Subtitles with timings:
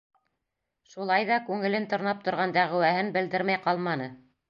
[0.93, 4.15] Шулай ҙа күңелен тырнап торған дәғүәһен белдермәй ҡалманы.